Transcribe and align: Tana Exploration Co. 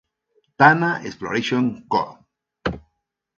Tana 0.59 0.89
Exploration 1.05 1.69
Co. 1.91 2.01